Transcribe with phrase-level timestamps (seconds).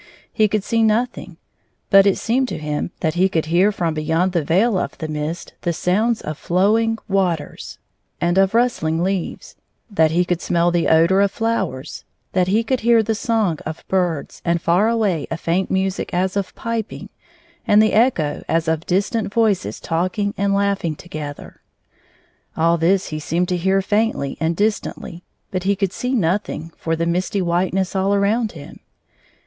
[0.33, 1.37] He could see no thing;
[1.91, 5.53] but it seemed to him that he could hear from beyond the veil of mist
[5.61, 7.77] the sounds of flow io8 ing waters
[8.19, 9.55] and of rustling leaves;
[9.91, 13.85] that he could smell the odor of flowers; that he could hear the song of
[13.87, 17.09] birds, and far away a faint music as of piping
[17.67, 21.61] and the echo as of distant voices talking and laughing together.
[22.57, 25.21] All this he seemed to hear faintly and distantly,
[25.51, 28.79] but he could see no thing for the misty whiteness all around him.